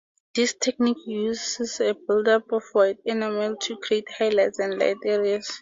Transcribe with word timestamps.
This 0.33 0.55
technique 0.55 1.05
uses 1.05 1.79
a 1.79 1.93
buildup 1.93 2.51
of 2.53 2.63
white 2.73 2.97
enamel 3.05 3.57
to 3.57 3.77
create 3.77 4.09
highlights 4.11 4.57
and 4.57 4.79
light 4.79 4.97
areas. 5.05 5.47